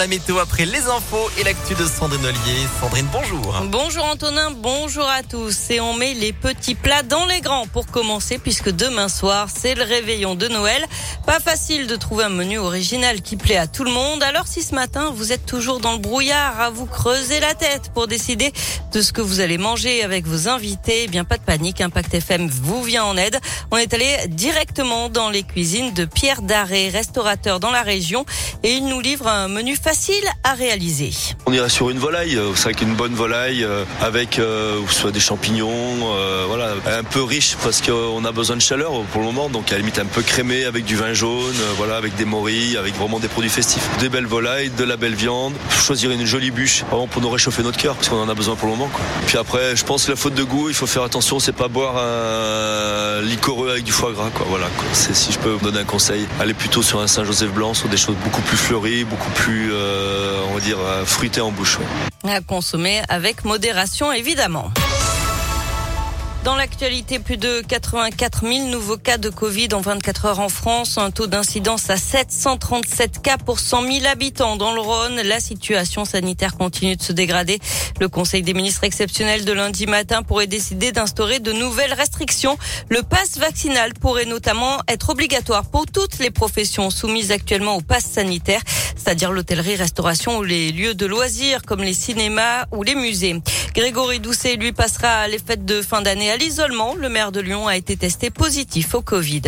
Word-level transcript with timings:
La 0.00 0.06
après 0.40 0.64
les 0.64 0.86
infos 0.86 1.28
et 1.40 1.42
l'actu 1.42 1.74
de 1.74 1.84
Sandrine 1.84 2.24
Ollier. 2.24 2.68
Sandrine, 2.80 3.08
bonjour. 3.12 3.62
Bonjour 3.64 4.04
Antonin, 4.04 4.52
bonjour 4.52 5.08
à 5.08 5.24
tous. 5.24 5.70
Et 5.70 5.80
on 5.80 5.92
met 5.92 6.14
les 6.14 6.32
petits 6.32 6.76
plats 6.76 7.02
dans 7.02 7.26
les 7.26 7.40
grands 7.40 7.66
pour 7.66 7.88
commencer 7.88 8.38
puisque 8.38 8.70
demain 8.70 9.08
soir, 9.08 9.48
c'est 9.52 9.74
le 9.74 9.82
réveillon 9.82 10.36
de 10.36 10.46
Noël. 10.46 10.86
Pas 11.26 11.40
facile 11.40 11.88
de 11.88 11.96
trouver 11.96 12.22
un 12.22 12.28
menu 12.28 12.58
original 12.58 13.22
qui 13.22 13.36
plaît 13.36 13.56
à 13.56 13.66
tout 13.66 13.82
le 13.82 13.90
monde. 13.90 14.22
Alors 14.22 14.46
si 14.46 14.62
ce 14.62 14.72
matin, 14.72 15.10
vous 15.12 15.32
êtes 15.32 15.46
toujours 15.46 15.80
dans 15.80 15.94
le 15.94 15.98
brouillard 15.98 16.60
à 16.60 16.70
vous 16.70 16.86
creuser 16.86 17.40
la 17.40 17.54
tête 17.54 17.90
pour 17.92 18.06
décider 18.06 18.52
de 18.92 19.02
ce 19.02 19.12
que 19.12 19.20
vous 19.20 19.40
allez 19.40 19.58
manger 19.58 20.04
avec 20.04 20.28
vos 20.28 20.46
invités, 20.48 21.02
eh 21.04 21.08
bien 21.08 21.24
pas 21.24 21.38
de 21.38 21.42
panique, 21.42 21.80
Impact 21.80 22.14
FM 22.14 22.46
vous 22.48 22.84
vient 22.84 23.04
en 23.04 23.16
aide. 23.16 23.40
On 23.72 23.76
est 23.76 23.92
allé 23.92 24.16
directement 24.28 25.08
dans 25.08 25.28
les 25.28 25.42
cuisines 25.42 25.92
de 25.92 26.04
Pierre 26.04 26.42
Daré, 26.42 26.88
restaurateur 26.88 27.58
dans 27.58 27.72
la 27.72 27.82
région 27.82 28.24
et 28.62 28.74
il 28.74 28.86
nous 28.86 29.00
livre 29.00 29.26
un 29.26 29.48
menu 29.48 29.74
à 30.44 30.52
réaliser. 30.52 31.12
On 31.46 31.52
irait 31.54 31.70
sur 31.70 31.88
une 31.88 31.98
volaille, 31.98 32.36
euh, 32.36 32.50
c'est 32.54 32.64
vrai 32.64 32.74
qu'une 32.74 32.94
bonne 32.94 33.14
volaille 33.14 33.64
euh, 33.64 33.84
avec 34.02 34.38
euh, 34.38 34.82
soit 34.90 35.12
des 35.12 35.20
champignons, 35.20 35.68
voilà, 36.46 36.74
un 36.86 37.04
peu 37.04 37.22
riche 37.22 37.56
parce 37.62 37.80
qu'on 37.80 38.22
a 38.24 38.32
besoin 38.32 38.56
de 38.56 38.60
chaleur 38.60 38.92
pour 39.12 39.22
le 39.22 39.26
moment, 39.26 39.48
donc 39.48 39.68
à 39.70 39.72
la 39.72 39.78
limite 39.78 39.98
un 39.98 40.04
peu 40.04 40.20
crémé 40.20 40.66
avec 40.66 40.84
du 40.84 40.94
vin 40.94 41.14
jaune, 41.14 41.54
voilà, 41.78 41.96
avec 41.96 42.14
des 42.16 42.26
morilles, 42.26 42.76
avec 42.76 42.96
vraiment 42.96 43.18
des 43.18 43.28
produits 43.28 43.50
festifs. 43.50 43.88
Des 43.98 44.10
belles 44.10 44.26
volailles, 44.26 44.68
de 44.70 44.84
la 44.84 44.98
belle 44.98 45.14
viande, 45.14 45.54
choisir 45.70 46.10
une 46.10 46.26
jolie 46.26 46.50
bûche, 46.50 46.84
pour 47.10 47.22
nous 47.22 47.30
réchauffer 47.30 47.62
notre 47.62 47.78
cœur 47.78 47.94
parce 47.94 48.10
qu'on 48.10 48.20
en 48.20 48.28
a 48.28 48.34
besoin 48.34 48.56
pour 48.56 48.68
le 48.68 48.74
moment. 48.74 48.90
Puis 49.26 49.38
après, 49.38 49.74
je 49.74 49.84
pense 49.84 50.04
que 50.04 50.10
la 50.10 50.16
faute 50.16 50.34
de 50.34 50.44
goût, 50.44 50.68
il 50.68 50.74
faut 50.74 50.86
faire 50.86 51.02
attention, 51.02 51.40
c'est 51.40 51.52
pas 51.52 51.68
boire 51.68 51.96
un 51.96 53.22
liquoreux 53.22 53.70
avec 53.70 53.84
du 53.84 53.92
foie 53.92 54.12
gras, 54.12 54.30
quoi. 54.34 54.46
Voilà, 54.48 54.66
si 54.92 55.32
je 55.32 55.38
peux 55.38 55.50
vous 55.50 55.64
donner 55.64 55.80
un 55.80 55.84
conseil, 55.84 56.26
allez 56.40 56.54
plutôt 56.54 56.82
sur 56.82 57.00
un 57.00 57.06
Saint-Joseph 57.06 57.52
blanc, 57.52 57.72
sur 57.72 57.88
des 57.88 57.96
choses 57.96 58.16
beaucoup 58.22 58.42
plus 58.42 58.58
fleuries, 58.58 59.04
beaucoup 59.04 59.30
plus, 59.30 59.72
euh, 59.78 60.42
on 60.50 60.54
va 60.54 60.60
dire, 60.60 60.78
euh, 60.78 61.04
fruitées 61.04 61.40
en 61.40 61.50
bouche. 61.50 61.78
À 62.24 62.40
consommer 62.40 63.00
avec 63.08 63.44
modération, 63.44 64.12
évidemment. 64.12 64.70
Dans 66.44 66.54
l'actualité, 66.54 67.18
plus 67.18 67.36
de 67.36 67.60
84 67.60 68.46
000 68.46 68.68
nouveaux 68.68 68.96
cas 68.96 69.18
de 69.18 69.28
Covid 69.28 69.68
en 69.74 69.80
24 69.80 70.24
heures 70.24 70.40
en 70.40 70.48
France, 70.48 70.96
un 70.96 71.10
taux 71.10 71.26
d'incidence 71.26 71.90
à 71.90 71.96
737 71.96 73.20
cas 73.20 73.36
pour 73.38 73.58
100 73.58 73.82
000 73.82 74.06
habitants 74.06 74.56
dans 74.56 74.72
le 74.72 74.80
Rhône. 74.80 75.20
La 75.24 75.40
situation 75.40 76.04
sanitaire 76.04 76.56
continue 76.56 76.96
de 76.96 77.02
se 77.02 77.12
dégrader. 77.12 77.58
Le 78.00 78.08
Conseil 78.08 78.42
des 78.42 78.54
ministres 78.54 78.84
exceptionnel 78.84 79.44
de 79.44 79.52
lundi 79.52 79.86
matin 79.86 80.22
pourrait 80.22 80.46
décider 80.46 80.92
d'instaurer 80.92 81.40
de 81.40 81.52
nouvelles 81.52 81.92
restrictions. 81.92 82.56
Le 82.88 83.02
pass 83.02 83.36
vaccinal 83.36 83.92
pourrait 83.94 84.24
notamment 84.24 84.78
être 84.86 85.10
obligatoire 85.10 85.66
pour 85.66 85.86
toutes 85.86 86.18
les 86.20 86.30
professions 86.30 86.88
soumises 86.88 87.32
actuellement 87.32 87.76
au 87.76 87.80
pass 87.80 88.04
sanitaire, 88.04 88.62
c'est-à-dire 89.08 89.32
l'hôtellerie, 89.32 89.76
restauration 89.76 90.36
ou 90.36 90.42
les 90.42 90.70
lieux 90.70 90.92
de 90.92 91.06
loisirs 91.06 91.62
comme 91.62 91.82
les 91.82 91.94
cinémas 91.94 92.66
ou 92.72 92.82
les 92.82 92.94
musées. 92.94 93.40
Grégory 93.74 94.20
Doucet, 94.20 94.56
lui, 94.56 94.72
passera 94.72 95.26
les 95.28 95.38
fêtes 95.38 95.64
de 95.64 95.80
fin 95.80 96.02
d'année 96.02 96.30
à 96.30 96.36
l'isolement. 96.36 96.94
Le 96.94 97.08
maire 97.08 97.32
de 97.32 97.40
Lyon 97.40 97.66
a 97.66 97.78
été 97.78 97.96
testé 97.96 98.28
positif 98.28 98.94
au 98.94 99.00
Covid. 99.00 99.40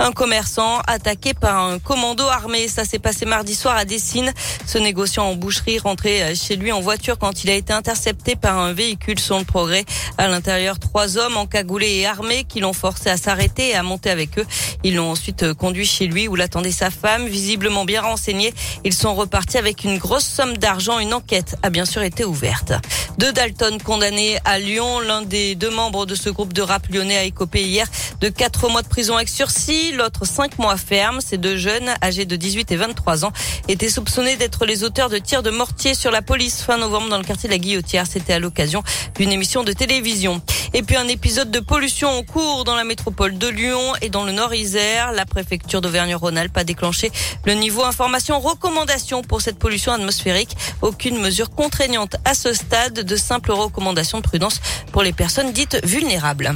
Un 0.00 0.12
commerçant 0.12 0.78
attaqué 0.86 1.34
par 1.34 1.58
un 1.58 1.78
commando 1.78 2.24
armé. 2.28 2.68
Ça 2.68 2.84
s'est 2.84 2.98
passé 2.98 3.26
mardi 3.26 3.54
soir 3.54 3.76
à 3.76 3.84
Dessines. 3.84 4.32
Ce 4.64 4.78
négociant 4.78 5.24
en 5.24 5.34
boucherie 5.34 5.78
rentrait 5.78 6.34
chez 6.34 6.56
lui 6.56 6.70
en 6.70 6.80
voiture 6.80 7.18
quand 7.18 7.42
il 7.42 7.50
a 7.50 7.54
été 7.54 7.72
intercepté 7.72 8.36
par 8.36 8.58
un 8.58 8.72
véhicule 8.72 9.18
sur 9.18 9.38
le 9.38 9.44
progrès. 9.44 9.84
À 10.16 10.28
l'intérieur, 10.28 10.78
trois 10.78 11.18
hommes 11.18 11.36
encagoulés 11.36 11.96
et 11.96 12.06
armés 12.06 12.44
qui 12.44 12.60
l'ont 12.60 12.72
forcé 12.72 13.10
à 13.10 13.16
s'arrêter 13.16 13.70
et 13.70 13.74
à 13.74 13.82
monter 13.82 14.10
avec 14.10 14.38
eux. 14.38 14.46
Ils 14.84 14.94
l'ont 14.94 15.10
ensuite 15.10 15.52
conduit 15.54 15.86
chez 15.86 16.06
lui 16.06 16.28
où 16.28 16.36
l'attendait 16.36 16.70
sa 16.70 16.90
femme, 16.90 17.26
visiblement 17.26 17.84
bien 17.84 18.02
renseignée. 18.02 18.54
Ils 18.84 18.94
sont 18.94 19.14
repartis 19.14 19.58
avec 19.58 19.82
une 19.82 19.98
grosse 19.98 20.26
somme 20.26 20.56
d'argent. 20.56 21.00
Une 21.00 21.14
enquête 21.14 21.56
a 21.62 21.70
bien 21.70 21.84
sûr 21.84 22.02
été 22.02 22.24
ouverte. 22.24 22.72
Deux 23.18 23.32
Dalton 23.32 23.78
condamnés 23.82 24.38
à 24.44 24.60
Lyon. 24.60 25.00
L'un 25.00 25.22
des 25.22 25.56
deux 25.56 25.70
membres 25.70 26.06
de 26.06 26.14
ce 26.14 26.30
groupe 26.30 26.52
de 26.52 26.62
rap 26.62 26.86
lyonnais 26.88 27.16
a 27.16 27.24
écopé 27.24 27.62
hier 27.62 27.86
de 28.20 28.28
quatre 28.28 28.68
mois 28.68 28.82
de 28.82 28.88
prison 28.88 29.16
avec 29.16 29.28
sursis, 29.28 29.87
l'autre 29.92 30.24
cinq 30.24 30.58
mois 30.58 30.76
ferme. 30.76 31.20
Ces 31.20 31.38
deux 31.38 31.56
jeunes, 31.56 31.94
âgés 32.02 32.24
de 32.24 32.36
18 32.36 32.72
et 32.72 32.76
23 32.76 33.24
ans, 33.24 33.32
étaient 33.68 33.88
soupçonnés 33.88 34.36
d'être 34.36 34.66
les 34.66 34.84
auteurs 34.84 35.08
de 35.08 35.18
tirs 35.18 35.42
de 35.42 35.50
mortier 35.50 35.94
sur 35.94 36.10
la 36.10 36.22
police 36.22 36.62
fin 36.62 36.78
novembre 36.78 37.08
dans 37.08 37.18
le 37.18 37.24
quartier 37.24 37.48
de 37.48 37.54
la 37.54 37.58
Guillotière. 37.58 38.06
C'était 38.06 38.32
à 38.32 38.38
l'occasion 38.38 38.82
d'une 39.16 39.32
émission 39.32 39.64
de 39.64 39.72
télévision. 39.72 40.42
Et 40.74 40.82
puis 40.82 40.96
un 40.96 41.08
épisode 41.08 41.50
de 41.50 41.60
pollution 41.60 42.08
en 42.08 42.22
cours 42.22 42.64
dans 42.64 42.74
la 42.74 42.84
métropole 42.84 43.38
de 43.38 43.48
Lyon 43.48 43.94
et 44.02 44.10
dans 44.10 44.24
le 44.24 44.32
Nord-Isère. 44.32 45.12
La 45.12 45.24
préfecture 45.24 45.80
d'Auvergne-Rhône-Alpes 45.80 46.56
a 46.56 46.64
déclenché 46.64 47.10
le 47.44 47.54
niveau 47.54 47.84
information 47.84 48.38
recommandation 48.40 49.22
pour 49.22 49.40
cette 49.40 49.58
pollution 49.58 49.92
atmosphérique. 49.92 50.56
Aucune 50.82 51.18
mesure 51.18 51.50
contraignante 51.50 52.16
à 52.24 52.34
ce 52.34 52.52
stade, 52.52 52.94
de 52.94 53.16
simples 53.16 53.52
recommandations 53.52 54.18
de 54.18 54.22
prudence 54.22 54.60
pour 54.92 55.02
les 55.02 55.12
personnes 55.12 55.52
dites 55.52 55.78
vulnérables. 55.84 56.54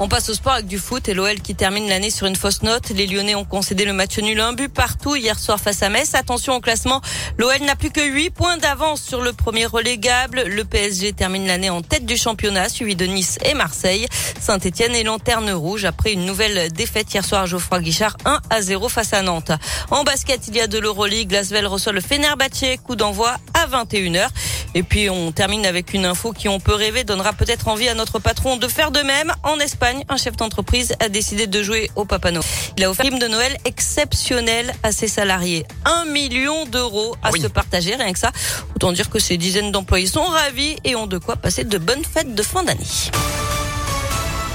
On 0.00 0.06
passe 0.06 0.28
au 0.28 0.34
sport 0.34 0.52
avec 0.52 0.66
du 0.68 0.78
foot 0.78 1.08
et 1.08 1.14
l'OL 1.14 1.40
qui 1.40 1.56
termine 1.56 1.88
l'année 1.88 2.10
sur 2.10 2.28
une 2.28 2.36
fausse 2.36 2.62
note. 2.62 2.90
Les 2.90 3.08
Lyonnais 3.08 3.34
ont 3.34 3.44
concédé 3.44 3.84
le 3.84 3.92
match 3.92 4.16
nul 4.18 4.38
un 4.38 4.52
but 4.52 4.72
partout 4.72 5.16
hier 5.16 5.36
soir 5.36 5.58
face 5.58 5.82
à 5.82 5.88
Metz. 5.88 6.14
Attention 6.14 6.54
au 6.54 6.60
classement. 6.60 7.00
L'OL 7.36 7.60
n'a 7.62 7.74
plus 7.74 7.90
que 7.90 8.00
8 8.00 8.30
points 8.30 8.58
d'avance 8.58 9.02
sur 9.02 9.22
le 9.22 9.32
premier 9.32 9.66
relégable. 9.66 10.44
Le 10.46 10.64
PSG 10.64 11.14
termine 11.14 11.48
l'année 11.48 11.68
en 11.68 11.82
tête 11.82 12.06
du 12.06 12.16
championnat, 12.16 12.68
suivi 12.68 12.94
de 12.94 13.06
Nice 13.06 13.40
et 13.44 13.54
Marseille. 13.54 14.06
Saint-Etienne 14.40 14.94
est 14.94 15.02
lanterne 15.02 15.50
rouge 15.50 15.84
après 15.84 16.12
une 16.12 16.26
nouvelle 16.26 16.72
défaite 16.72 17.12
hier 17.12 17.24
soir 17.24 17.46
Geoffroy 17.46 17.80
Guichard 17.80 18.16
1 18.24 18.40
à 18.50 18.62
0 18.62 18.88
face 18.88 19.12
à 19.12 19.22
Nantes. 19.22 19.50
En 19.90 20.04
basket, 20.04 20.46
il 20.46 20.54
y 20.54 20.60
a 20.60 20.68
de 20.68 20.78
l'Euroleague. 20.78 21.32
Lasvel 21.32 21.66
reçoit 21.66 21.92
le 21.92 22.00
Fenerbahçe. 22.00 22.78
Coup 22.84 22.94
d'envoi 22.94 23.36
à 23.52 23.66
21h. 23.66 24.28
Et 24.74 24.82
puis 24.82 25.08
on 25.10 25.32
termine 25.32 25.64
avec 25.66 25.94
une 25.94 26.04
info 26.04 26.32
qui 26.32 26.48
on 26.48 26.60
peut 26.60 26.74
rêver 26.74 27.04
donnera 27.04 27.32
peut-être 27.32 27.68
envie 27.68 27.88
à 27.88 27.94
notre 27.94 28.18
patron 28.18 28.56
de 28.56 28.68
faire 28.68 28.90
de 28.90 29.00
même. 29.00 29.32
En 29.42 29.58
Espagne, 29.58 30.04
un 30.08 30.16
chef 30.16 30.36
d'entreprise 30.36 30.94
a 31.00 31.08
décidé 31.08 31.46
de 31.46 31.62
jouer 31.62 31.90
au 31.96 32.04
Papa 32.04 32.30
Noël. 32.30 32.44
Il 32.76 32.84
a 32.84 32.90
offert 32.90 33.06
une 33.06 33.12
prime 33.12 33.20
de 33.20 33.28
Noël 33.32 33.56
exceptionnelle 33.64 34.72
à 34.82 34.92
ses 34.92 35.08
salariés. 35.08 35.64
Un 35.84 36.04
million 36.06 36.66
d'euros 36.66 37.16
à 37.22 37.30
Oui. 37.30 37.40
se 37.40 37.46
partager, 37.46 37.94
rien 37.96 38.12
que 38.12 38.18
ça. 38.18 38.30
Autant 38.76 38.92
dire 38.92 39.08
que 39.10 39.18
ces 39.18 39.36
dizaines 39.36 39.72
d'employés 39.72 40.06
sont 40.06 40.24
ravis 40.24 40.76
et 40.84 40.94
ont 40.96 41.06
de 41.06 41.18
quoi 41.18 41.36
passer 41.36 41.64
de 41.64 41.78
bonnes 41.78 42.04
fêtes 42.04 42.34
de 42.34 42.42
fin 42.42 42.62
d'année. 42.62 42.84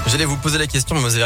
J'allais 0.07 0.25
vous 0.25 0.35
poser 0.37 0.57
la 0.57 0.67
question, 0.67 0.95
mais 0.95 1.01
vous 1.01 1.07
avez 1.15 1.21